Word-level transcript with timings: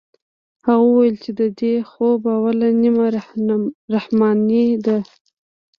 هغه 0.65 0.81
وويل 0.89 1.15
چې 1.23 1.31
د 1.39 1.41
دې 1.59 1.73
خوب 1.89 2.19
اوله 2.35 2.67
نيمه 2.81 3.05
رحماني 3.93 4.67
ده. 4.85 4.97